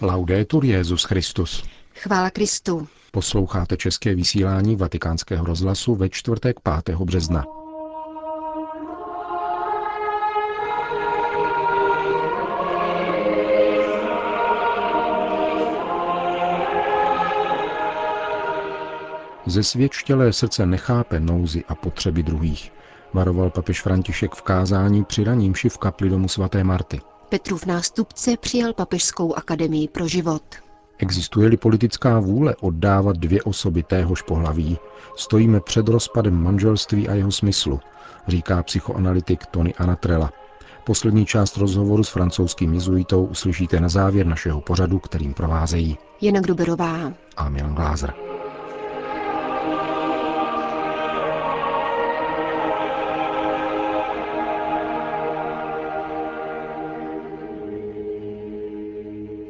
Laudetur 0.00 0.64
Jezus 0.64 1.04
Christus. 1.04 1.64
Chvála 1.94 2.30
Kristu. 2.30 2.88
Posloucháte 3.10 3.76
české 3.76 4.14
vysílání 4.14 4.76
Vatikánského 4.76 5.46
rozhlasu 5.46 5.94
ve 5.94 6.08
čtvrtek 6.08 6.56
5. 6.84 6.96
března. 6.96 7.44
Zesvědčtělé 19.46 20.32
srdce 20.32 20.66
nechápe 20.66 21.20
nouzy 21.20 21.64
a 21.68 21.74
potřeby 21.74 22.22
druhých, 22.22 22.72
varoval 23.12 23.50
papež 23.50 23.82
František 23.82 24.34
v 24.34 24.42
kázání 24.42 25.04
při 25.04 25.24
ranímši 25.24 25.68
v 25.68 25.78
kapli 25.78 26.08
domu 26.10 26.28
svaté 26.28 26.64
Marty. 26.64 27.00
Petrův 27.28 27.66
nástupce 27.66 28.36
přijal 28.36 28.72
Papežskou 28.72 29.34
akademii 29.34 29.88
pro 29.88 30.08
život. 30.08 30.42
Existuje-li 30.98 31.56
politická 31.56 32.20
vůle 32.20 32.56
oddávat 32.60 33.16
dvě 33.16 33.42
osoby 33.42 33.82
téhož 33.82 34.22
pohlaví, 34.22 34.78
stojíme 35.16 35.60
před 35.60 35.88
rozpadem 35.88 36.42
manželství 36.42 37.08
a 37.08 37.14
jeho 37.14 37.32
smyslu, 37.32 37.80
říká 38.28 38.62
psychoanalytik 38.62 39.46
Tony 39.46 39.74
Anatrella. 39.74 40.32
Poslední 40.84 41.26
část 41.26 41.56
rozhovoru 41.56 42.04
s 42.04 42.08
francouzským 42.08 42.74
jezuitou 42.74 43.24
uslyšíte 43.24 43.80
na 43.80 43.88
závěr 43.88 44.26
našeho 44.26 44.60
pořadu, 44.60 44.98
kterým 44.98 45.34
provázejí 45.34 45.98
Jana 46.20 46.40
Gruberová 46.40 47.12
a 47.36 47.48
Milan 47.48 47.74
Glázer. 47.74 48.27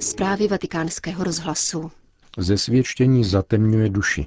Zprávy 0.09 0.49
vatikánského 0.49 1.25
rozhlasu. 1.25 1.91
Zesvědčení 2.39 3.25
zatemňuje 3.25 3.89
duši, 3.89 4.27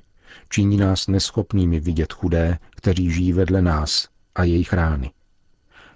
činí 0.49 0.77
nás 0.77 1.07
neschopnými 1.07 1.79
vidět 1.79 2.13
chudé, 2.13 2.57
kteří 2.69 3.11
žijí 3.11 3.33
vedle 3.33 3.61
nás 3.61 4.07
a 4.35 4.43
jejich 4.43 4.73
rány. 4.73 5.11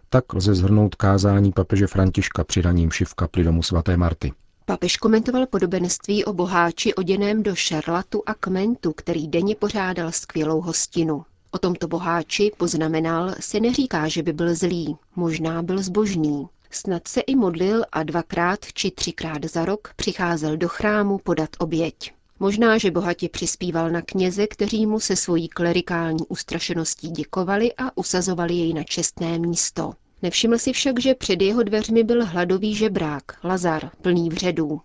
Tak 0.09 0.33
lze 0.33 0.55
zhrnout 0.55 0.95
kázání 0.95 1.51
papeže 1.51 1.87
Františka 1.87 2.43
při 2.43 2.61
raním 2.61 2.89
v 3.05 3.13
kapli 3.13 3.43
domu 3.43 3.63
svaté 3.63 3.97
Marty. 3.97 4.33
Papež 4.65 4.97
komentoval 4.97 5.45
podobenství 5.47 6.25
o 6.25 6.33
boháči 6.33 6.93
oděném 6.93 7.43
do 7.43 7.55
šarlatu 7.55 8.23
a 8.25 8.33
kmentu, 8.33 8.93
který 8.93 9.27
denně 9.27 9.55
pořádal 9.55 10.11
skvělou 10.11 10.61
hostinu. 10.61 11.25
O 11.51 11.57
tomto 11.57 11.87
boháči, 11.87 12.51
poznamenal, 12.57 13.35
se 13.39 13.59
neříká, 13.59 14.07
že 14.07 14.23
by 14.23 14.33
byl 14.33 14.55
zlý, 14.55 14.97
možná 15.15 15.61
byl 15.61 15.83
zbožný. 15.83 16.47
Snad 16.75 17.07
se 17.07 17.21
i 17.21 17.35
modlil 17.35 17.83
a 17.91 18.03
dvakrát 18.03 18.59
či 18.73 18.91
třikrát 18.91 19.45
za 19.45 19.65
rok 19.65 19.93
přicházel 19.95 20.57
do 20.57 20.67
chrámu 20.67 21.17
podat 21.17 21.49
oběť. 21.59 22.13
Možná, 22.39 22.77
že 22.77 22.91
bohatě 22.91 23.29
přispíval 23.29 23.89
na 23.89 24.01
kněze, 24.01 24.47
kteří 24.47 24.85
mu 24.85 24.99
se 24.99 25.15
svojí 25.15 25.47
klerikální 25.47 26.25
ustrašeností 26.27 27.09
děkovali 27.09 27.73
a 27.77 27.97
usazovali 27.97 28.53
jej 28.53 28.73
na 28.73 28.83
čestné 28.83 29.39
místo. 29.39 29.93
Nevšiml 30.21 30.57
si 30.57 30.73
však, 30.73 30.99
že 30.99 31.15
před 31.15 31.41
jeho 31.41 31.63
dveřmi 31.63 32.03
byl 32.03 32.25
hladový 32.25 32.75
žebrák, 32.75 33.23
Lazar, 33.43 33.89
plný 34.01 34.29
vředů. 34.29 34.81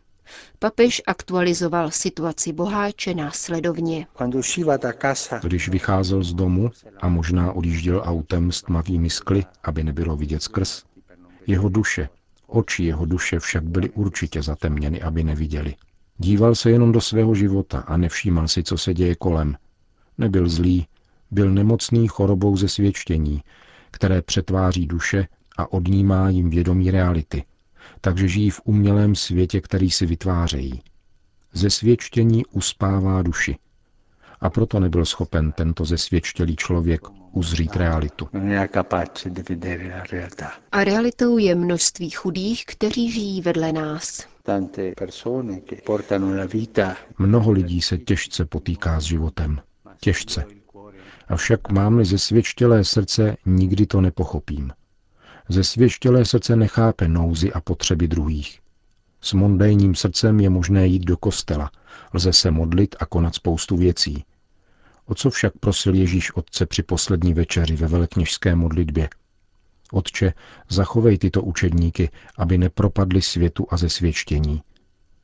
Papež 0.59 1.03
aktualizoval 1.07 1.91
situaci 1.91 2.53
boháče 2.53 3.15
následovně. 3.15 4.07
Když 5.43 5.69
vycházel 5.69 6.23
z 6.23 6.35
domu 6.35 6.71
a 7.01 7.09
možná 7.09 7.53
odjížděl 7.53 8.03
autem 8.05 8.53
s 8.53 8.63
tmavými 8.63 9.11
skly, 9.11 9.45
aby 9.63 9.85
nebylo 9.85 10.17
vidět 10.17 10.43
skrz, 10.43 10.83
jeho 11.51 11.69
duše, 11.69 12.09
oči 12.47 12.85
jeho 12.85 13.07
duše 13.07 13.39
však 13.39 13.65
byly 13.65 13.91
určitě 13.91 14.43
zatemněny, 14.43 15.03
aby 15.03 15.25
neviděli. 15.25 15.75
Díval 16.19 16.55
se 16.55 16.71
jenom 16.71 16.93
do 16.93 17.01
svého 17.01 17.35
života 17.35 17.81
a 17.81 17.97
nevšímal 17.97 18.49
si, 18.49 18.63
co 18.63 18.79
se 18.79 18.95
děje 18.95 19.15
kolem. 19.15 19.57
Nebyl 20.19 20.49
zlý, 20.49 20.87
byl 21.31 21.51
nemocný 21.51 22.09
chorobou 22.09 22.57
ze 22.57 22.69
svědčení, 22.69 23.43
které 23.91 24.23
přetváří 24.23 24.87
duše 24.87 25.29
a 25.57 25.73
odnímá 25.73 26.29
jim 26.29 26.51
vědomí 26.51 26.91
reality, 26.91 27.45
takže 28.01 28.29
žijí 28.29 28.51
v 28.51 28.61
umělém 28.65 29.15
světě, 29.15 29.61
který 29.61 29.91
si 29.91 30.07
vytvářejí. 30.07 30.83
Ze 31.53 31.71
svědčení 31.71 32.47
uspává 32.47 33.23
duši. 33.23 33.57
A 34.41 34.51
proto 34.51 34.81
nebyl 34.81 35.05
schopen 35.05 35.53
tento 35.53 35.85
zesvědčtělý 35.85 36.57
člověk 36.57 37.01
uzřít 37.33 37.77
realitu. 37.77 38.29
A 40.73 40.85
realitou 40.85 41.39
je 41.39 41.55
množství 41.55 42.11
chudých, 42.11 42.67
kteří 42.67 43.11
žijí 43.13 43.41
vedle 43.41 43.73
nás. 43.73 44.27
Mnoho 47.19 47.51
lidí 47.51 47.83
se 47.83 47.99
těžce 47.99 48.45
potýká 48.45 49.01
s 49.01 49.05
životem. 49.05 49.61
Těžce. 50.01 50.45
Avšak 51.29 51.73
mám-li 51.73 52.05
zesvědčtělé 52.05 52.85
srdce, 52.85 53.37
nikdy 53.47 53.87
to 53.87 54.01
nepochopím. 54.01 54.73
Zesvědčtělé 55.49 56.25
srdce 56.25 56.57
nechápe 56.57 57.09
nouzy 57.09 57.53
a 57.53 57.61
potřeby 57.61 58.09
druhých. 58.09 58.61
S 59.21 59.33
mondénním 59.33 59.95
srdcem 59.95 60.41
je 60.41 60.51
možné 60.51 60.87
jít 60.87 61.05
do 61.05 61.17
kostela, 61.17 61.71
lze 62.15 62.33
se 62.33 62.51
modlit 62.51 62.97
a 63.01 63.07
konat 63.07 63.35
spoustu 63.35 63.77
věcí. 63.77 64.25
O 65.11 65.15
co 65.15 65.31
však 65.31 65.53
prosil 65.61 65.95
Ježíš 65.95 66.37
Otce 66.37 66.67
při 66.67 66.83
poslední 66.83 67.35
večeři 67.35 67.77
ve 67.77 67.87
velekněžské 67.87 68.55
modlitbě? 68.55 69.09
Otče, 69.93 70.35
zachovej 70.69 71.19
tyto 71.19 71.43
učedníky, 71.43 72.11
aby 72.39 72.59
nepropadli 72.59 73.23
světu 73.23 73.67
a 73.71 73.77
zesvědčení. 73.77 74.63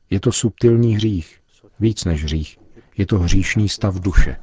Je 0.09 0.19
to 0.19 0.31
subtilní 0.31 0.95
hřích, 0.95 1.39
víc 1.79 2.05
než 2.05 2.23
hřích. 2.23 2.57
Je 2.97 3.05
to 3.05 3.19
hříšný 3.19 3.69
stav 3.69 3.95
duše. 3.99 4.37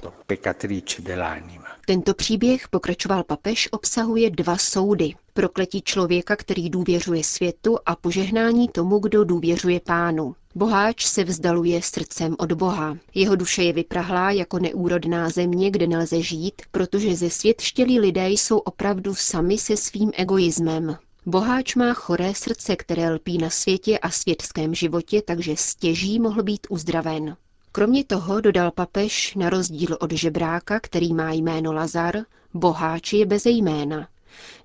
Tento 1.87 2.15
příběh, 2.15 2.69
pokračoval 2.69 3.25
papež, 3.25 3.69
obsahuje 3.73 4.31
dva 4.31 4.59
soudy. 4.59 5.15
Prokletí 5.33 5.83
člověka, 5.83 6.37
který 6.37 6.71
důvěřuje 6.71 7.25
světu 7.25 7.79
a 7.87 7.97
požehnání 7.97 8.69
tomu, 8.69 8.99
kdo 8.99 9.25
důvěřuje 9.25 9.81
pánu. 9.81 10.37
Boháč 10.55 11.07
se 11.07 11.25
vzdaluje 11.25 11.83
srdcem 11.83 12.37
od 12.39 12.53
Boha. 12.53 12.97
Jeho 13.15 13.37
duše 13.37 13.63
je 13.63 13.73
vyprahlá 13.73 14.31
jako 14.31 14.59
neúrodná 14.59 15.31
země, 15.31 15.71
kde 15.71 15.87
nelze 15.87 16.23
žít, 16.23 16.63
protože 16.71 17.17
ze 17.17 17.31
svět 17.31 17.61
štělí 17.61 18.01
lidé 18.01 18.29
jsou 18.29 18.59
opravdu 18.59 19.15
sami 19.15 19.59
se 19.59 19.77
svým 19.77 20.11
egoismem. 20.15 20.97
Boháč 21.27 21.75
má 21.75 21.95
choré 21.95 22.35
srdce, 22.35 22.77
které 22.77 23.11
lpí 23.11 23.39
na 23.39 23.51
světě 23.51 23.99
a 23.99 24.11
světském 24.11 24.75
životě, 24.75 25.23
takže 25.23 25.57
stěží 25.57 26.21
mohl 26.21 26.43
být 26.43 26.67
uzdraven. 26.71 27.37
Kromě 27.77 28.05
toho, 28.05 28.41
dodal 28.41 28.71
papež, 28.71 29.35
na 29.35 29.51
rozdíl 29.51 29.97
od 30.01 30.13
žebráka, 30.13 30.81
který 30.81 31.15
má 31.15 31.33
jméno 31.33 31.73
Lazar, 31.73 32.17
boháč 32.55 33.13
je 33.13 33.27
bez 33.27 33.47
jména. 33.47 34.09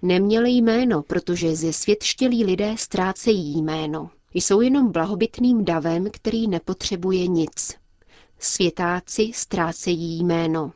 Neměl 0.01 0.45
jméno, 0.45 1.03
protože 1.03 1.55
ze 1.55 1.73
světštělí 1.73 2.45
lidé 2.45 2.75
ztrácejí 2.77 3.61
jméno. 3.61 4.09
Jsou 4.33 4.61
jenom 4.61 4.91
blahobytným 4.91 5.65
davem, 5.65 6.07
který 6.11 6.47
nepotřebuje 6.47 7.27
nic. 7.27 7.75
Světáci 8.39 9.31
ztrácejí 9.33 10.23
jméno. 10.23 10.71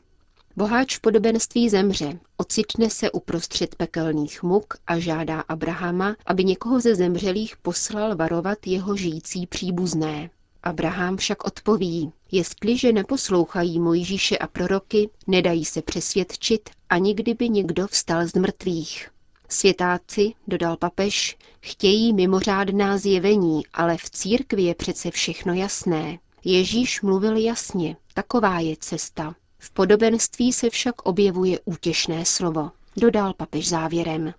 Boháč 0.56 0.98
v 0.98 1.02
podobenství 1.02 1.70
zemře, 1.70 2.20
ocitne 2.38 2.90
se 2.90 3.12
uprostřed 3.12 3.76
pekelných 3.76 4.44
muk 4.44 4.74
a 4.88 5.00
žádá 5.00 5.42
Abrahama, 5.42 6.16
aby 6.26 6.44
někoho 6.44 6.80
ze 6.80 6.96
zemřelých 6.96 7.58
poslal 7.58 8.16
varovat 8.16 8.68
jeho 8.68 8.96
žijící 8.96 9.48
příbuzné. 9.48 10.30
Abraham 10.64 11.18
však 11.18 11.44
odpoví, 11.44 12.12
jestliže 12.32 12.92
neposlouchají 12.92 13.80
Mojžíše 13.80 14.38
a 14.38 14.48
proroky, 14.48 15.10
nedají 15.28 15.66
se 15.66 15.82
přesvědčit, 15.82 16.70
ani 16.90 17.14
kdyby 17.14 17.50
někdo 17.50 17.88
vstal 17.88 18.28
z 18.28 18.34
mrtvých. 18.34 19.10
Světáci, 19.50 20.34
dodal 20.48 20.78
papež, 20.78 21.38
chtějí 21.62 22.14
mimořádná 22.14 22.98
zjevení, 22.98 23.62
ale 23.74 23.98
v 23.98 24.10
církvi 24.10 24.64
je 24.64 24.76
přece 24.76 25.12
všechno 25.12 25.54
jasné. 25.54 26.20
Ježíš 26.44 27.02
mluvil 27.02 27.38
jasně, 27.38 27.98
taková 28.14 28.60
je 28.60 28.76
cesta. 28.80 29.36
V 29.58 29.72
podobenství 29.72 30.54
se 30.54 30.70
však 30.70 31.02
objevuje 31.02 31.60
útěšné 31.66 32.26
slovo. 32.26 32.72
Dodal 32.98 33.34
papež 33.34 33.70
závěrem. 33.70 34.34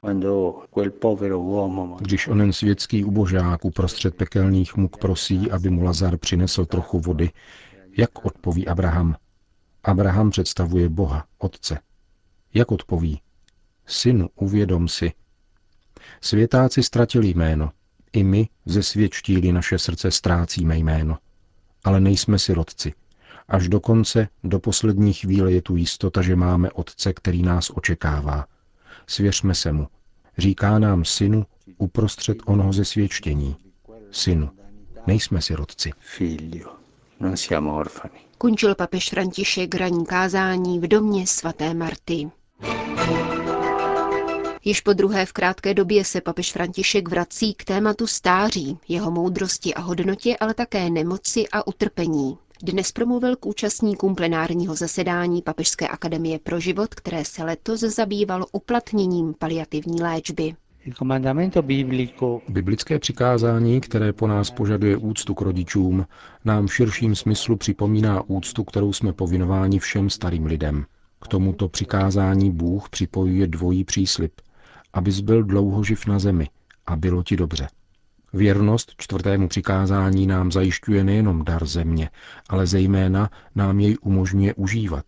Když 2.01 2.29
onen 2.29 2.53
světský 2.53 3.05
ubožák 3.05 3.65
uprostřed 3.65 4.15
pekelných 4.15 4.77
muk 4.77 4.97
prosí, 4.97 5.51
aby 5.51 5.71
mu 5.71 5.83
Lazar 5.83 6.17
přinesl 6.19 6.65
trochu 6.65 7.01
vody, 7.01 7.31
jak 7.99 8.25
odpoví 8.25 8.69
Abraham? 8.69 9.17
Abraham 9.85 10.31
představuje 10.31 10.89
Boha, 10.89 11.25
Otce. 11.39 11.79
Jak 12.55 12.73
odpoví? 12.73 13.21
Synu, 13.87 14.29
uvědom 14.35 14.89
si. 14.89 15.13
Světáci 16.21 16.83
ztratili 16.83 17.29
jméno. 17.29 17.71
I 18.13 18.25
my, 18.25 18.49
zesvědčtíli 18.67 19.53
naše 19.53 19.79
srdce, 19.79 20.11
ztrácíme 20.11 20.79
jméno. 20.79 21.19
Ale 21.85 22.01
nejsme 22.01 22.39
sirotci. 22.39 22.93
Až 23.49 23.69
do 23.69 23.81
konce, 23.81 24.29
do 24.45 24.59
poslední 24.59 25.13
chvíle 25.13 25.53
je 25.53 25.63
tu 25.63 25.77
jistota, 25.77 26.23
že 26.23 26.37
máme 26.37 26.71
Otce, 26.71 27.13
který 27.13 27.43
nás 27.43 27.71
očekává. 27.71 28.47
Svěřme 29.07 29.55
se 29.55 29.73
mu. 29.73 29.89
Říká 30.39 30.79
nám 30.79 31.05
synu 31.05 31.47
uprostřed 31.79 32.39
onoho 32.47 32.73
zesvědčení. 32.73 33.57
Synu. 34.11 34.51
Nejsme 35.07 35.43
sirotci. 35.43 35.91
Končil 38.39 38.75
papež 38.75 39.11
František 39.11 39.75
ranní 39.75 40.07
kázání 40.07 40.81
v 40.81 40.89
domě 40.89 41.27
svaté 41.27 41.75
Marty. 41.75 42.31
Již 44.65 44.81
po 44.81 44.93
druhé 44.93 45.27
v 45.27 45.33
krátké 45.33 45.75
době 45.75 46.05
se 46.05 46.21
papež 46.21 46.53
František 46.53 47.09
vrací 47.09 47.55
k 47.55 47.65
tématu 47.65 48.07
stáří, 48.07 48.79
jeho 48.89 49.11
moudrosti 49.11 49.75
a 49.75 49.81
hodnotě, 49.81 50.37
ale 50.41 50.55
také 50.55 50.91
nemoci 50.91 51.49
a 51.53 51.67
utrpení. 51.67 52.39
Dnes 52.63 52.93
promluvil 52.93 53.37
k 53.37 53.47
účastníkům 53.47 54.15
plenárního 54.15 54.75
zasedání 54.75 55.43
Papežské 55.43 55.89
akademie 55.89 56.39
pro 56.39 56.61
život, 56.61 56.95
které 56.95 57.25
se 57.25 57.45
letos 57.45 57.81
zabývalo 57.81 58.47
uplatněním 58.53 59.35
paliativní 59.39 60.03
léčby. 60.03 60.55
Biblické 62.49 62.99
přikázání, 62.99 63.81
které 63.81 64.13
po 64.13 64.27
nás 64.27 64.51
požaduje 64.51 64.97
úctu 64.97 65.35
k 65.35 65.41
rodičům, 65.41 66.07
nám 66.45 66.67
v 66.67 66.75
širším 66.75 67.15
smyslu 67.15 67.57
připomíná 67.57 68.23
úctu, 68.23 68.65
kterou 68.65 68.93
jsme 68.93 69.13
povinováni 69.13 69.79
všem 69.79 70.11
starým 70.11 70.47
lidem. 70.47 70.85
K 71.21 71.29
tomuto 71.29 71.69
přikázání 71.69 72.51
Bůh 72.51 72.89
připojuje 72.89 73.47
dvojí 73.47 73.85
příslip, 73.85 74.33
abys 74.93 75.21
byl 75.21 75.43
dlouho 75.43 75.85
živ 75.85 76.07
na 76.07 76.19
zemi 76.19 76.49
a 76.87 76.97
bylo 76.97 77.23
ti 77.23 77.37
dobře. 77.37 77.69
Věrnost 78.35 78.95
čtvrtému 78.97 79.49
přikázání 79.49 80.27
nám 80.27 80.53
zajišťuje 80.53 81.05
nejenom 81.05 81.45
dar 81.45 81.67
země, 81.67 82.11
ale 82.49 82.67
zejména 82.67 83.31
nám 83.55 83.81
jej 83.81 83.97
umožňuje 84.03 84.55
užívat. 84.55 85.05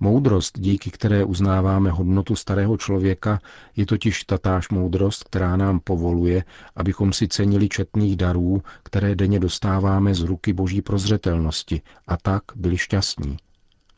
Moudrost, 0.00 0.58
díky 0.60 0.90
které 0.90 1.24
uznáváme 1.24 1.90
hodnotu 1.90 2.36
starého 2.36 2.76
člověka, 2.76 3.38
je 3.76 3.86
totiž 3.86 4.24
tatáž 4.24 4.68
moudrost, 4.68 5.24
která 5.24 5.56
nám 5.56 5.80
povoluje, 5.84 6.44
abychom 6.76 7.12
si 7.12 7.28
cenili 7.28 7.68
četných 7.68 8.16
darů, 8.16 8.62
které 8.82 9.14
denně 9.14 9.40
dostáváme 9.40 10.14
z 10.14 10.20
ruky 10.20 10.52
boží 10.52 10.82
prozřetelnosti 10.82 11.80
a 12.06 12.16
tak 12.16 12.42
byli 12.56 12.78
šťastní. 12.78 13.36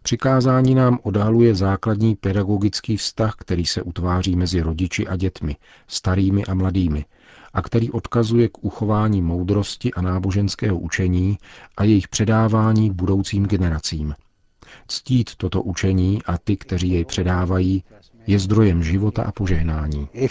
Přikázání 0.03 0.75
nám 0.75 0.99
odhaluje 1.03 1.55
základní 1.55 2.15
pedagogický 2.15 2.97
vztah, 2.97 3.35
který 3.39 3.67
se 3.67 3.83
utváří 3.83 4.37
mezi 4.37 4.61
rodiči 4.61 5.07
a 5.07 5.17
dětmi, 5.17 5.57
starými 5.87 6.45
a 6.45 6.55
mladými, 6.55 7.05
a 7.53 7.63
který 7.63 7.91
odkazuje 7.91 8.49
k 8.49 8.65
uchování 8.65 9.23
moudrosti 9.23 9.93
a 9.93 10.01
náboženského 10.03 10.79
učení 10.79 11.39
a 11.77 11.85
jejich 11.85 12.09
předávání 12.09 12.91
budoucím 12.91 13.47
generacím. 13.47 14.15
Ctít 14.89 15.35
toto 15.37 15.63
učení 15.63 16.23
a 16.27 16.39
ty, 16.39 16.57
kteří 16.57 16.91
jej 16.91 17.05
předávají, 17.05 17.85
je 18.27 18.39
zdrojem 18.39 18.83
života 18.83 19.23
a 19.23 19.33
požehnání. 19.33 20.09
E 20.15 20.29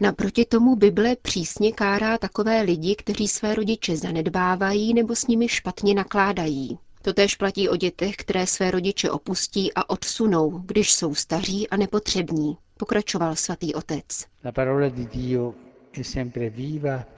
Naproti 0.00 0.44
tomu 0.44 0.76
Bible 0.76 1.16
přísně 1.22 1.72
kárá 1.72 2.18
takové 2.18 2.62
lidi, 2.62 2.96
kteří 2.96 3.28
své 3.28 3.54
rodiče 3.54 3.96
zanedbávají 3.96 4.94
nebo 4.94 5.16
s 5.16 5.26
nimi 5.26 5.48
špatně 5.48 5.94
nakládají. 5.94 6.78
Totéž 7.06 7.36
platí 7.36 7.68
o 7.68 7.76
dětech, 7.76 8.16
které 8.16 8.46
své 8.46 8.70
rodiče 8.70 9.10
opustí 9.10 9.74
a 9.74 9.90
odsunou, 9.90 10.50
když 10.50 10.92
jsou 10.92 11.14
staří 11.14 11.68
a 11.68 11.76
nepotřební, 11.76 12.56
pokračoval 12.76 13.36
svatý 13.36 13.74
otec. 13.74 14.04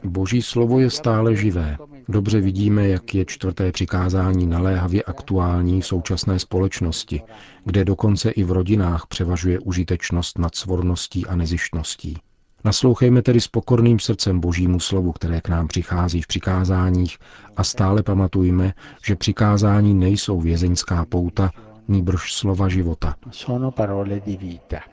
Boží 0.05 0.43
slovo 0.43 0.81
je 0.81 0.91
stále 0.91 1.37
živé. 1.37 1.77
Dobře 2.09 2.41
vidíme, 2.41 2.89
jak 2.89 3.15
je 3.15 3.25
čtvrté 3.25 3.73
přikázání 3.73 4.47
naléhavě 4.47 5.03
aktuální 5.03 5.81
v 5.81 5.87
současné 5.87 6.39
společnosti, 6.39 7.23
kde 7.65 7.85
dokonce 7.85 8.31
i 8.31 8.45
v 8.45 8.53
rodinách 8.53 9.07
převažuje 9.07 9.59
užitečnost 9.59 10.39
nad 10.39 10.55
svorností 10.55 11.27
a 11.27 11.37
nezištností. 11.37 12.19
Naslouchejme 12.65 13.23
tedy 13.23 13.41
s 13.41 13.49
pokorným 13.49 13.99
srdcem 13.99 14.41
Božímu 14.41 14.81
slovu, 14.81 15.13
které 15.13 15.41
k 15.41 15.49
nám 15.49 15.69
přichází 15.69 16.23
v 16.23 16.27
přikázáních 16.27 17.19
a 17.57 17.65
stále 17.65 18.03
pamatujme, 18.03 18.73
že 19.07 19.17
přikázání 19.17 19.95
nejsou 19.95 20.41
vězeňská 20.41 21.05
pouta, 21.05 21.51
nýbrž 21.89 22.35
slova 22.35 22.69
života. 22.69 23.15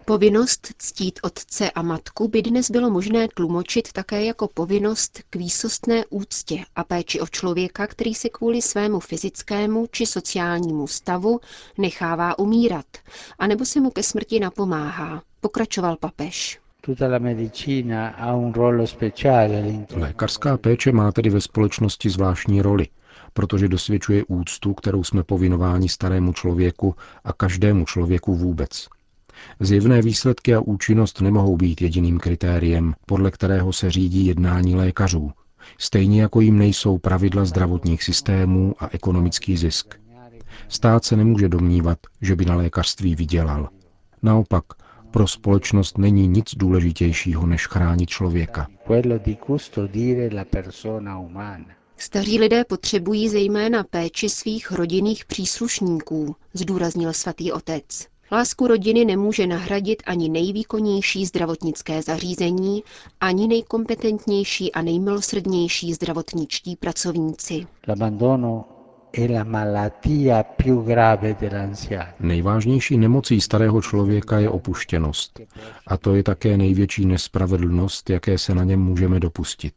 Povinnost 0.06 0.68
ctít 0.78 1.20
otce 1.24 1.72
a 1.72 1.82
matku 1.82 2.28
by 2.28 2.42
dnes 2.42 2.72
bylo 2.72 2.90
možné 2.90 3.28
tlumočit 3.34 3.92
také 3.94 4.26
jako 4.26 4.48
povinnost 4.54 5.22
k 5.30 5.36
výsostné 5.36 6.04
úctě 6.10 6.66
a 6.76 6.84
péči 6.84 7.20
o 7.20 7.28
člověka, 7.28 7.88
který 7.88 8.14
se 8.14 8.30
kvůli 8.30 8.62
svému 8.62 9.00
fyzickému 9.00 9.88
či 9.92 10.06
sociálnímu 10.06 10.88
stavu 10.88 11.40
nechává 11.78 12.40
umírat, 12.40 12.86
anebo 13.40 13.66
se 13.66 13.80
mu 13.80 13.92
ke 13.92 14.04
smrti 14.04 14.40
napomáhá, 14.40 15.22
pokračoval 15.42 15.96
papež. 15.96 16.65
Lékařská 19.96 20.58
péče 20.58 20.92
má 20.92 21.12
tedy 21.12 21.30
ve 21.30 21.42
společnosti 21.42 22.10
zvláštní 22.10 22.62
roli, 22.62 22.88
protože 23.34 23.68
dosvědčuje 23.68 24.24
úctu, 24.28 24.74
kterou 24.74 25.04
jsme 25.04 25.24
povinováni 25.24 25.90
starému 25.90 26.34
člověku 26.34 26.96
a 27.24 27.34
každému 27.34 27.86
člověku 27.86 28.36
vůbec. 28.36 28.88
Zjevné 29.60 30.02
výsledky 30.02 30.56
a 30.56 30.60
účinnost 30.60 31.22
nemohou 31.22 31.58
být 31.58 31.82
jediným 31.82 32.20
kritériem, 32.20 32.94
podle 33.06 33.32
kterého 33.32 33.74
se 33.74 33.92
řídí 33.92 34.26
jednání 34.26 34.76
lékařů, 34.76 35.32
stejně 35.78 36.22
jako 36.22 36.42
jim 36.42 36.58
nejsou 36.58 36.98
pravidla 36.98 37.46
zdravotních 37.46 38.04
systémů 38.04 38.76
a 38.80 38.90
ekonomický 38.92 39.58
zisk. 39.58 39.96
Stát 40.68 41.06
se 41.06 41.16
nemůže 41.16 41.50
domnívat, 41.50 41.98
že 42.22 42.36
by 42.36 42.46
na 42.46 42.56
lékařství 42.56 43.16
vydělal. 43.16 43.70
Naopak, 44.22 44.64
pro 45.16 45.28
společnost 45.28 45.98
není 45.98 46.28
nic 46.28 46.56
důležitějšího, 46.56 47.46
než 47.48 47.68
chránit 47.68 48.10
člověka. 48.10 48.68
Staří 51.98 52.40
lidé 52.40 52.64
potřebují 52.66 53.30
zejména 53.30 53.84
péči 53.84 54.30
svých 54.30 54.72
rodinných 54.72 55.26
příslušníků, 55.26 56.36
zdůraznil 56.54 57.14
svatý 57.14 57.52
otec. 57.52 58.08
Lásku 58.32 58.68
rodiny 58.68 59.06
nemůže 59.06 59.48
nahradit 59.48 60.04
ani 60.06 60.30
nejvýkonnější 60.30 61.26
zdravotnické 61.26 62.02
zařízení, 62.02 62.84
ani 63.20 63.48
nejkompetentnější 63.48 64.72
a 64.72 64.82
nejmilosrdnější 64.82 65.94
zdravotničtí 65.94 66.76
pracovníci. 66.76 67.68
Nejvážnější 72.20 72.98
nemocí 72.98 73.42
starého 73.42 73.82
člověka 73.82 74.40
je 74.40 74.50
opuštěnost. 74.50 75.40
A 75.88 75.98
to 75.98 76.16
je 76.16 76.24
také 76.24 76.58
největší 76.58 77.06
nespravedlnost, 77.06 78.10
jaké 78.10 78.38
se 78.38 78.56
na 78.56 78.64
něm 78.64 78.80
můžeme 78.82 79.20
dopustit. 79.20 79.74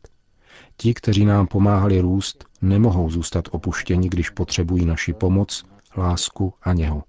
Ti, 0.77 0.95
kteří 0.95 1.25
nám 1.25 1.47
pomáhali 1.47 2.01
růst, 2.01 2.45
nemohou 2.63 3.11
zůstat 3.11 3.45
opuštěni, 3.51 4.09
když 4.09 4.31
potřebují 4.31 4.87
naši 4.87 5.13
pomoc, 5.13 5.65
lásku 5.97 6.55
a 6.63 6.73
něho. 6.73 7.03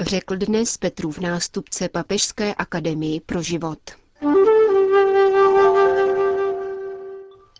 Řekl 0.00 0.36
dnes 0.36 0.76
Petrův 0.76 1.18
nástupce 1.18 1.88
Papežské 1.88 2.54
akademii 2.54 3.20
pro 3.20 3.42
život. 3.42 4.01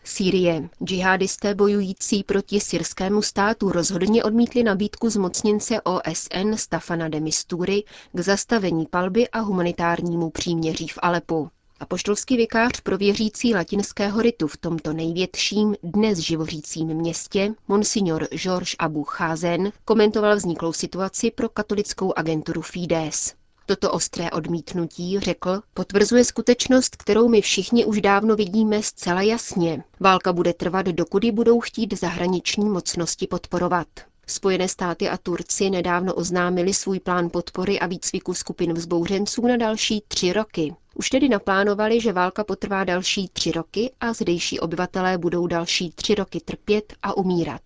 Sýrie. 0.04 0.68
Džihadisté 0.84 1.54
bojující 1.54 2.24
proti 2.24 2.60
syrskému 2.60 3.22
státu 3.22 3.72
rozhodně 3.72 4.24
odmítli 4.24 4.62
nabídku 4.62 5.10
zmocněnce 5.10 5.80
OSN 5.80 6.54
Stafana 6.54 7.08
de 7.08 7.20
Mistury 7.20 7.84
k 8.12 8.20
zastavení 8.20 8.86
palby 8.86 9.28
a 9.28 9.40
humanitárnímu 9.40 10.30
příměří 10.30 10.88
v 10.88 10.98
Alepu. 11.02 11.50
Apoštolský 11.80 12.36
vikář 12.36 12.80
pro 12.80 12.98
věřící 12.98 13.54
latinského 13.54 14.22
ritu 14.22 14.46
v 14.48 14.56
tomto 14.56 14.92
největším, 14.92 15.76
dnes 15.82 16.18
živořícím 16.18 16.88
městě, 16.88 17.54
monsignor 17.68 18.28
Georges 18.34 18.74
Abu 18.78 19.04
Chazen, 19.04 19.72
komentoval 19.84 20.36
vzniklou 20.36 20.72
situaci 20.72 21.30
pro 21.30 21.48
katolickou 21.48 22.12
agenturu 22.16 22.62
Fides. 22.62 23.34
Toto 23.66 23.92
ostré 23.92 24.30
odmítnutí, 24.30 25.20
řekl, 25.20 25.60
potvrzuje 25.74 26.24
skutečnost, 26.24 26.96
kterou 26.96 27.28
my 27.28 27.40
všichni 27.40 27.84
už 27.84 28.00
dávno 28.00 28.36
vidíme 28.36 28.82
zcela 28.82 29.22
jasně. 29.22 29.84
Válka 30.00 30.32
bude 30.32 30.52
trvat, 30.52 30.86
dokud 30.86 31.24
ji 31.24 31.32
budou 31.32 31.60
chtít 31.60 31.92
zahraniční 32.00 32.64
mocnosti 32.64 33.26
podporovat. 33.26 33.86
Spojené 34.26 34.68
státy 34.68 35.08
a 35.08 35.16
Turci 35.16 35.70
nedávno 35.70 36.14
oznámili 36.14 36.74
svůj 36.74 37.00
plán 37.00 37.30
podpory 37.30 37.80
a 37.80 37.86
výcviku 37.86 38.34
skupin 38.34 38.72
vzbouřenců 38.74 39.46
na 39.46 39.56
další 39.56 40.02
tři 40.08 40.32
roky. 40.32 40.74
Už 40.94 41.10
tedy 41.10 41.28
naplánovali, 41.28 42.00
že 42.00 42.12
válka 42.12 42.44
potrvá 42.44 42.84
další 42.84 43.28
tři 43.28 43.52
roky 43.52 43.92
a 44.00 44.12
zdejší 44.12 44.60
obyvatelé 44.60 45.18
budou 45.18 45.46
další 45.46 45.90
tři 45.90 46.14
roky 46.14 46.40
trpět 46.40 46.92
a 47.02 47.16
umírat. 47.16 47.62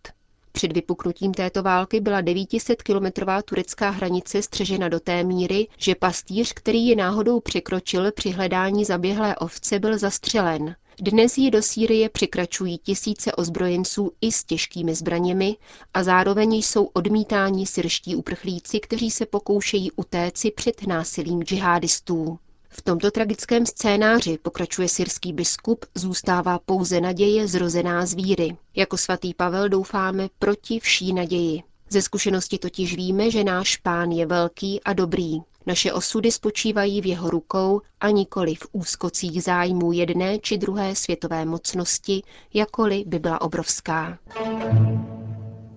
Před 0.56 0.72
vypuknutím 0.72 1.34
této 1.34 1.62
války 1.62 2.00
byla 2.00 2.22
900-kilometrová 2.22 3.42
turecká 3.42 3.90
hranice 3.90 4.42
střežena 4.42 4.88
do 4.88 5.00
té 5.00 5.24
míry, 5.24 5.68
že 5.78 5.94
pastýř, 5.94 6.52
který 6.52 6.86
ji 6.86 6.96
náhodou 6.96 7.40
překročil 7.40 8.12
při 8.12 8.30
hledání 8.30 8.84
zaběhlé 8.84 9.36
ovce, 9.36 9.78
byl 9.78 9.98
zastřelen. 9.98 10.76
Dnes 11.00 11.38
ji 11.38 11.50
do 11.50 11.62
Sýrie 11.62 12.08
překračují 12.08 12.78
tisíce 12.78 13.32
ozbrojenců 13.32 14.12
i 14.20 14.32
s 14.32 14.44
těžkými 14.44 14.94
zbraněmi 14.94 15.56
a 15.94 16.02
zároveň 16.02 16.54
jsou 16.54 16.84
odmítáni 16.84 17.66
syrští 17.66 18.16
uprchlíci, 18.16 18.80
kteří 18.80 19.10
se 19.10 19.26
pokoušejí 19.26 19.92
utéci 19.92 20.50
před 20.50 20.86
násilím 20.86 21.42
džihadistů. 21.42 22.38
V 22.78 22.82
tomto 22.82 23.10
tragickém 23.10 23.66
scénáři, 23.66 24.38
pokračuje 24.42 24.88
syrský 24.88 25.32
biskup, 25.32 25.84
zůstává 25.94 26.58
pouze 26.58 27.00
naděje 27.00 27.48
zrozená 27.48 28.06
z 28.06 28.14
víry. 28.14 28.56
Jako 28.76 28.96
svatý 28.96 29.34
Pavel 29.34 29.68
doufáme 29.68 30.28
proti 30.38 30.80
vší 30.80 31.12
naději. 31.12 31.62
Ze 31.90 32.02
zkušenosti 32.02 32.58
totiž 32.58 32.96
víme, 32.96 33.30
že 33.30 33.44
náš 33.44 33.76
pán 33.76 34.10
je 34.10 34.26
velký 34.26 34.82
a 34.82 34.92
dobrý. 34.92 35.38
Naše 35.66 35.92
osudy 35.92 36.32
spočívají 36.32 37.00
v 37.00 37.06
jeho 37.06 37.30
rukou 37.30 37.80
a 38.00 38.10
nikoli 38.10 38.54
v 38.54 38.66
úzkocích 38.72 39.42
zájmů 39.42 39.92
jedné 39.92 40.38
či 40.38 40.58
druhé 40.58 40.94
světové 40.94 41.44
mocnosti, 41.44 42.22
jakoli 42.54 43.04
by 43.06 43.18
byla 43.18 43.40
obrovská. 43.40 44.18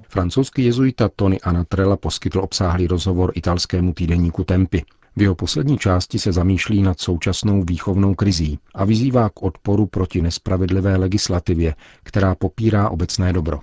Francouzský 0.08 0.65
jezuita 0.65 1.10
Tony 1.15 1.41
Anatrella 1.41 1.98
poskytl 1.98 2.39
obsáhlý 2.39 2.88
rozhovor 2.88 3.32
italskému 3.36 3.94
týdeníku 3.94 4.44
Tempy. 4.44 4.84
V 5.19 5.21
jeho 5.21 5.35
poslední 5.35 5.77
části 5.77 6.19
se 6.19 6.31
zamýšlí 6.31 6.81
nad 6.81 6.99
současnou 6.99 7.63
výchovnou 7.63 8.15
krizí 8.15 8.59
a 8.75 8.85
vyzývá 8.85 9.29
k 9.29 9.43
odporu 9.43 9.85
proti 9.85 10.21
nespravedlivé 10.21 10.97
legislativě, 10.97 11.75
která 12.03 12.35
popírá 12.35 12.89
obecné 12.89 13.33
dobro. 13.33 13.59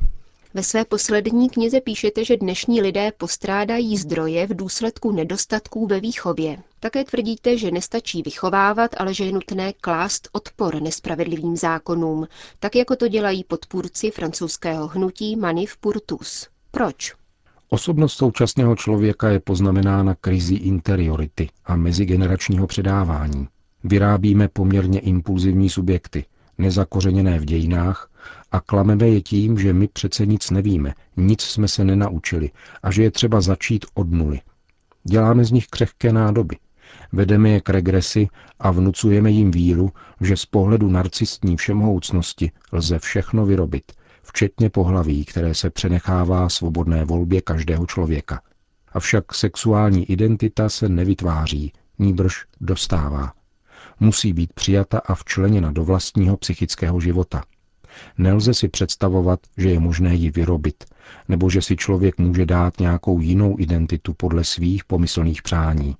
Ve 0.54 0.62
své 0.62 0.84
poslední 0.84 1.50
knize 1.50 1.80
píšete, 1.80 2.24
že 2.24 2.36
dnešní 2.36 2.82
lidé 2.82 3.12
postrádají 3.16 3.96
zdroje 3.96 4.46
v 4.46 4.56
důsledku 4.56 5.12
nedostatků 5.12 5.86
ve 5.86 6.00
výchově. 6.00 6.58
Také 6.80 7.04
tvrdíte, 7.04 7.58
že 7.58 7.70
nestačí 7.70 8.22
vychovávat, 8.22 8.90
ale 8.98 9.14
že 9.14 9.24
je 9.24 9.32
nutné 9.32 9.72
klást 9.72 10.28
odpor 10.32 10.82
nespravedlivým 10.82 11.56
zákonům, 11.56 12.28
tak 12.58 12.76
jako 12.76 12.96
to 12.96 13.08
dělají 13.08 13.44
podpůrci 13.44 14.10
francouzského 14.10 14.88
hnutí 14.88 15.36
Manif 15.36 15.76
Purtus. 15.76 16.48
Proč? 16.70 17.14
Osobnost 17.68 18.12
současného 18.12 18.76
člověka 18.76 19.28
je 19.28 19.40
poznamenána 19.40 20.14
krizí 20.14 20.56
interiority 20.56 21.48
a 21.64 21.76
mezigeneračního 21.76 22.66
předávání. 22.66 23.48
Vyrábíme 23.84 24.48
poměrně 24.48 25.00
impulzivní 25.00 25.70
subjekty, 25.70 26.24
nezakořeněné 26.58 27.38
v 27.38 27.44
dějinách 27.44 28.10
a 28.52 28.60
klameme 28.60 29.08
je 29.08 29.20
tím, 29.20 29.58
že 29.58 29.72
my 29.72 29.88
přece 29.88 30.26
nic 30.26 30.50
nevíme, 30.50 30.94
nic 31.16 31.42
jsme 31.42 31.68
se 31.68 31.84
nenaučili 31.84 32.50
a 32.82 32.90
že 32.90 33.02
je 33.02 33.10
třeba 33.10 33.40
začít 33.40 33.86
od 33.94 34.10
nuly. 34.10 34.40
Děláme 35.04 35.44
z 35.44 35.52
nich 35.52 35.66
křehké 35.66 36.12
nádoby. 36.12 36.56
Vedeme 37.12 37.50
je 37.50 37.60
k 37.60 37.68
regresi 37.68 38.28
a 38.58 38.70
vnucujeme 38.70 39.30
jim 39.30 39.50
víru, 39.50 39.90
že 40.20 40.36
z 40.36 40.46
pohledu 40.46 40.90
narcistní 40.90 41.56
všemhoucnosti 41.56 42.50
lze 42.72 42.98
všechno 42.98 43.46
vyrobit, 43.46 43.92
včetně 44.26 44.70
pohlaví, 44.70 45.24
které 45.24 45.54
se 45.54 45.70
přenechává 45.70 46.48
svobodné 46.48 47.04
volbě 47.04 47.40
každého 47.40 47.86
člověka. 47.86 48.40
Avšak 48.92 49.34
sexuální 49.34 50.10
identita 50.10 50.68
se 50.68 50.88
nevytváří, 50.88 51.72
níbrž 51.98 52.44
dostává. 52.60 53.32
Musí 54.00 54.32
být 54.32 54.52
přijata 54.52 54.98
a 54.98 55.14
včleněna 55.14 55.72
do 55.72 55.84
vlastního 55.84 56.36
psychického 56.36 57.00
života– 57.00 57.42
Nelze 58.18 58.54
si 58.54 58.68
představovat, 58.68 59.40
že 59.56 59.70
je 59.70 59.80
možné 59.80 60.14
ji 60.14 60.30
vyrobit, 60.30 60.84
nebo 61.28 61.50
že 61.50 61.62
si 61.62 61.76
člověk 61.76 62.18
může 62.18 62.46
dát 62.46 62.80
nějakou 62.80 63.20
jinou 63.20 63.56
identitu 63.58 64.14
podle 64.14 64.44
svých 64.44 64.84
pomyslných 64.84 65.42
přání. 65.42 65.96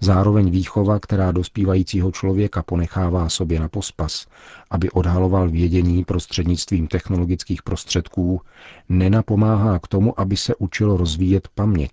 Zároveň 0.00 0.50
výchova, 0.50 1.00
která 1.00 1.32
dospívajícího 1.32 2.12
člověka 2.12 2.62
ponechává 2.62 3.28
sobě 3.28 3.60
na 3.60 3.68
pospas, 3.68 4.26
aby 4.70 4.90
odhaloval 4.90 5.48
vědění 5.48 6.04
prostřednictvím 6.04 6.86
technologických 6.86 7.62
prostředků, 7.62 8.40
nenapomáhá 8.88 9.78
k 9.78 9.88
tomu, 9.88 10.20
aby 10.20 10.36
se 10.36 10.54
učilo 10.54 10.96
rozvíjet 10.96 11.48
paměť. 11.54 11.90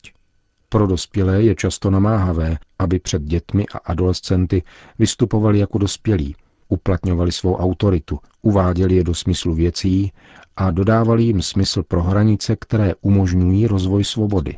Pro 0.70 0.88
dospělé 0.88 1.44
je 1.44 1.56
často 1.56 1.90
namáhavé, 1.90 2.58
aby 2.80 3.00
před 3.00 3.22
dětmi 3.22 3.66
a 3.74 3.78
adolescenty 3.78 4.64
vystupovali 5.00 5.60
jako 5.60 5.78
dospělí, 5.78 6.36
uplatňovali 6.70 7.32
svou 7.32 7.56
autoritu, 7.56 8.20
uváděli 8.42 8.96
je 8.96 9.04
do 9.04 9.14
smyslu 9.14 9.54
věcí 9.54 10.12
a 10.58 10.72
dodávali 10.72 11.24
jim 11.24 11.42
smysl 11.42 11.84
pro 11.84 12.04
hranice, 12.04 12.56
které 12.56 12.94
umožňují 13.02 13.68
rozvoj 13.68 14.04
svobody. 14.04 14.58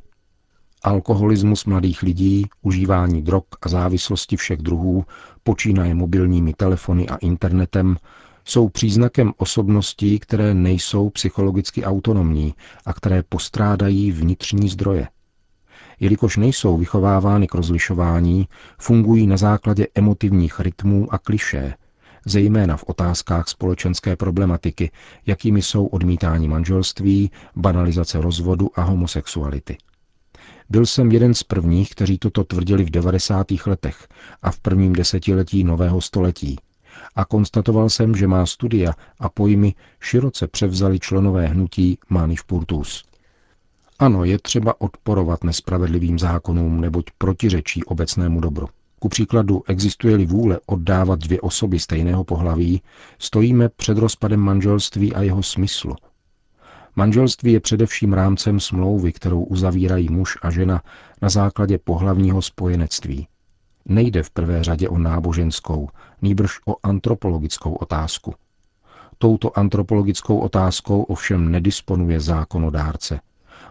Alkoholismus 0.87 1.65
mladých 1.65 2.03
lidí, 2.03 2.45
užívání 2.61 3.21
drog 3.21 3.43
a 3.61 3.69
závislosti 3.69 4.37
všech 4.37 4.59
druhů, 4.59 5.05
počínaje 5.43 5.93
mobilními 5.93 6.53
telefony 6.53 7.07
a 7.07 7.15
internetem, 7.15 7.97
jsou 8.45 8.69
příznakem 8.69 9.33
osobností, 9.37 10.19
které 10.19 10.53
nejsou 10.53 11.09
psychologicky 11.09 11.83
autonomní 11.83 12.53
a 12.85 12.93
které 12.93 13.23
postrádají 13.29 14.11
vnitřní 14.11 14.69
zdroje. 14.69 15.07
Jelikož 15.99 16.37
nejsou 16.37 16.77
vychovávány 16.77 17.47
k 17.47 17.55
rozlišování, 17.55 18.47
fungují 18.79 19.27
na 19.27 19.37
základě 19.37 19.87
emotivních 19.95 20.59
rytmů 20.59 21.13
a 21.13 21.17
klišé, 21.17 21.73
zejména 22.25 22.77
v 22.77 22.83
otázkách 22.87 23.47
společenské 23.47 24.15
problematiky, 24.15 24.91
jakými 25.25 25.61
jsou 25.61 25.85
odmítání 25.85 26.47
manželství, 26.47 27.31
banalizace 27.55 28.21
rozvodu 28.21 28.69
a 28.75 28.81
homosexuality. 28.81 29.77
Byl 30.69 30.85
jsem 30.85 31.11
jeden 31.11 31.33
z 31.33 31.43
prvních, 31.43 31.89
kteří 31.89 32.17
toto 32.17 32.43
tvrdili 32.43 32.83
v 32.83 32.89
90. 32.89 33.47
letech 33.65 34.07
a 34.41 34.51
v 34.51 34.59
prvním 34.59 34.93
desetiletí 34.93 35.63
nového 35.63 36.01
století. 36.01 36.55
A 37.15 37.25
konstatoval 37.25 37.89
jsem, 37.89 38.15
že 38.15 38.27
má 38.27 38.45
studia 38.45 38.93
a 39.19 39.29
pojmy 39.29 39.73
široce 39.99 40.47
převzali 40.47 40.99
členové 40.99 41.47
hnutí 41.47 41.97
Manif 42.09 42.43
Purtus. 42.43 43.03
Ano, 43.99 44.23
je 44.23 44.39
třeba 44.39 44.81
odporovat 44.81 45.43
nespravedlivým 45.43 46.19
zákonům, 46.19 46.81
neboť 46.81 47.05
protiřečí 47.17 47.83
obecnému 47.83 48.39
dobru. 48.39 48.67
Ku 48.99 49.09
příkladu, 49.09 49.63
existuje-li 49.67 50.25
vůle 50.25 50.59
oddávat 50.65 51.19
dvě 51.19 51.41
osoby 51.41 51.79
stejného 51.79 52.23
pohlaví, 52.23 52.81
stojíme 53.19 53.69
před 53.69 53.97
rozpadem 53.97 54.39
manželství 54.39 55.13
a 55.13 55.21
jeho 55.21 55.43
smyslu. 55.43 55.95
Manželství 56.99 57.53
je 57.53 57.59
především 57.59 58.13
rámcem 58.13 58.59
smlouvy, 58.59 59.13
kterou 59.13 59.43
uzavírají 59.43 60.09
muž 60.09 60.37
a 60.41 60.51
žena 60.51 60.81
na 61.21 61.29
základě 61.29 61.77
pohlavního 61.77 62.41
spojenectví. 62.41 63.27
Nejde 63.85 64.23
v 64.23 64.29
prvé 64.29 64.63
řadě 64.63 64.89
o 64.89 64.97
náboženskou, 64.97 65.89
nýbrž 66.21 66.59
o 66.65 66.75
antropologickou 66.83 67.73
otázku. 67.73 68.35
Touto 69.17 69.59
antropologickou 69.59 70.37
otázkou 70.39 71.03
ovšem 71.03 71.51
nedisponuje 71.51 72.19
zákonodárce, 72.19 73.19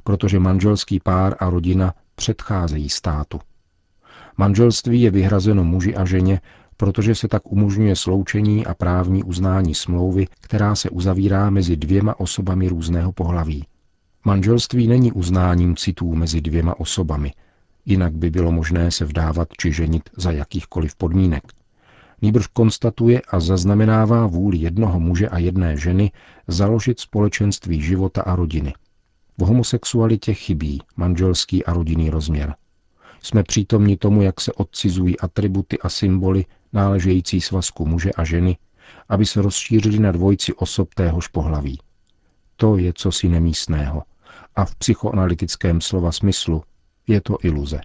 protože 0.04 0.38
manželský 0.38 1.00
pár 1.00 1.36
a 1.38 1.50
rodina 1.50 1.94
předcházejí 2.14 2.88
státu. 2.88 3.40
Manželství 4.36 5.02
je 5.02 5.10
vyhrazeno 5.10 5.64
muži 5.64 5.96
a 5.96 6.04
ženě, 6.04 6.40
protože 6.76 7.14
se 7.14 7.28
tak 7.28 7.52
umožňuje 7.52 7.96
sloučení 7.96 8.66
a 8.66 8.74
právní 8.74 9.24
uznání 9.24 9.74
smlouvy, 9.74 10.26
která 10.40 10.74
se 10.74 10.90
uzavírá 10.90 11.50
mezi 11.50 11.76
dvěma 11.76 12.20
osobami 12.20 12.68
různého 12.68 13.12
pohlaví. 13.12 13.64
Manželství 14.24 14.86
není 14.86 15.12
uznáním 15.12 15.76
citů 15.76 16.14
mezi 16.14 16.40
dvěma 16.40 16.80
osobami, 16.80 17.32
jinak 17.84 18.12
by 18.12 18.30
bylo 18.30 18.52
možné 18.52 18.90
se 18.90 19.04
vdávat 19.04 19.48
či 19.58 19.72
ženit 19.72 20.10
za 20.16 20.30
jakýchkoliv 20.30 20.96
podmínek. 20.96 21.42
Nýbrž 22.22 22.46
konstatuje 22.46 23.22
a 23.28 23.40
zaznamenává 23.40 24.26
vůli 24.26 24.58
jednoho 24.58 25.00
muže 25.00 25.28
a 25.28 25.38
jedné 25.38 25.76
ženy 25.76 26.10
založit 26.48 27.00
společenství 27.00 27.82
života 27.82 28.22
a 28.22 28.36
rodiny. 28.36 28.74
V 29.38 29.42
homosexualitě 29.42 30.34
chybí 30.34 30.82
manželský 30.96 31.64
a 31.64 31.72
rodinný 31.72 32.10
rozměr– 32.10 32.54
jsme 33.22 33.42
přítomni 33.42 33.96
tomu, 33.96 34.22
jak 34.22 34.40
se 34.40 34.52
odcizují 34.52 35.20
atributy 35.20 35.78
a 35.78 35.88
symboly 35.88 36.44
náležející 36.72 37.40
svazku 37.40 37.86
muže 37.86 38.10
a 38.10 38.24
ženy, 38.24 38.56
aby 39.08 39.26
se 39.26 39.42
rozšířili 39.42 39.98
na 39.98 40.12
dvojci 40.12 40.52
osob 40.52 40.94
téhož 40.94 41.28
pohlaví. 41.28 41.78
To 42.56 42.76
je 42.76 42.92
cosi 42.92 43.28
nemístného 43.28 44.02
a 44.56 44.64
v 44.64 44.74
psychoanalytickém 44.74 45.80
slova 45.80 46.12
smyslu 46.12 46.62
je 47.06 47.20
to 47.20 47.36
iluze. 47.42 47.80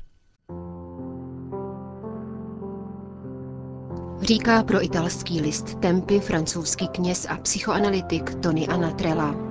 Říká 4.22 4.64
pro 4.64 4.84
italský 4.86 5.42
list 5.42 5.80
Tempy 5.80 6.20
francouzský 6.20 6.88
kněz 6.88 7.28
a 7.30 7.38
psychoanalytik 7.38 8.36
Tony 8.36 8.68
Anatrella. 8.68 9.50